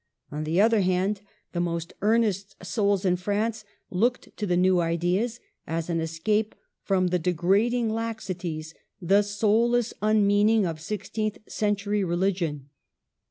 [0.31, 1.21] On the other hand,
[1.51, 7.09] the most earnest souls in France looked to the New Ideas as an escape from
[7.09, 12.69] the degrading laxities, the soulless unmeaning of sixteenth century religion.